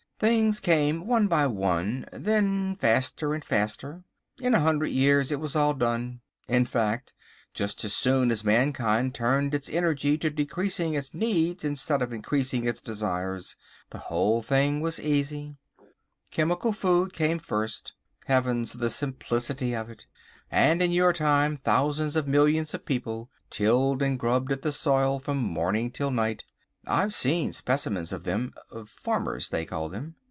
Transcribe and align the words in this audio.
Things 0.23 0.59
came 0.59 1.07
one 1.07 1.25
by 1.25 1.47
one, 1.47 2.05
then 2.13 2.75
faster 2.75 3.33
and 3.33 3.43
faster, 3.43 4.03
in 4.39 4.53
a 4.53 4.59
hundred 4.59 4.89
years 4.89 5.31
it 5.31 5.39
was 5.39 5.55
all 5.55 5.73
done. 5.73 6.21
In 6.47 6.65
fact, 6.65 7.15
just 7.55 7.83
as 7.83 7.93
soon 7.95 8.29
as 8.29 8.43
mankind 8.43 9.15
turned 9.15 9.55
its 9.55 9.67
energy 9.67 10.19
to 10.19 10.29
decreasing 10.29 10.93
its 10.93 11.15
needs 11.15 11.65
instead 11.65 12.03
of 12.03 12.13
increasing 12.13 12.67
its 12.67 12.81
desires, 12.81 13.55
the 13.89 13.97
whole 13.97 14.43
thing 14.43 14.79
was 14.79 14.99
easy. 14.99 15.55
Chemical 16.29 16.71
Food 16.71 17.13
came 17.13 17.39
first. 17.39 17.93
Heavens! 18.25 18.73
the 18.73 18.91
simplicity 18.91 19.73
of 19.73 19.89
it. 19.89 20.05
And 20.51 20.83
in 20.83 20.91
your 20.91 21.13
time 21.13 21.55
thousands 21.57 22.15
of 22.15 22.27
millions 22.27 22.75
of 22.75 22.85
people 22.85 23.31
tilled 23.49 24.03
and 24.03 24.19
grubbed 24.19 24.51
at 24.51 24.61
the 24.61 24.71
soil 24.71 25.17
from 25.17 25.39
morning 25.39 25.89
till 25.89 26.11
night. 26.11 26.43
I've 26.87 27.13
seen 27.13 27.51
specimens 27.51 28.11
of 28.11 28.23
them—farmers, 28.23 29.51
they 29.51 29.65
called 29.67 29.91
them. 29.91 30.15